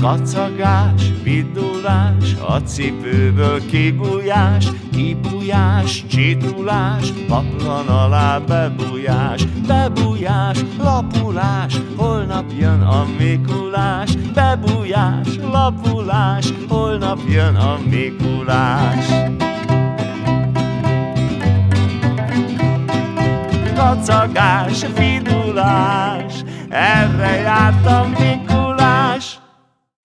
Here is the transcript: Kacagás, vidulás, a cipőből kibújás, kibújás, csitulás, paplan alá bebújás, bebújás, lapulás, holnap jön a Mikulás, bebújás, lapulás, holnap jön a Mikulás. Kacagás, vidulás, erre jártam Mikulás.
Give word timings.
Kacagás, 0.00 1.12
vidulás, 1.22 2.36
a 2.48 2.56
cipőből 2.60 3.66
kibújás, 3.66 4.66
kibújás, 4.92 6.06
csitulás, 6.06 7.12
paplan 7.28 7.88
alá 7.88 8.38
bebújás, 8.38 9.44
bebújás, 9.66 10.58
lapulás, 10.78 11.80
holnap 11.96 12.44
jön 12.58 12.80
a 12.80 13.06
Mikulás, 13.18 14.16
bebújás, 14.34 15.28
lapulás, 15.50 16.52
holnap 16.68 17.20
jön 17.28 17.56
a 17.56 17.78
Mikulás. 17.90 19.06
Kacagás, 23.74 24.86
vidulás, 24.96 26.44
erre 26.68 27.40
jártam 27.40 28.08
Mikulás. 28.08 28.35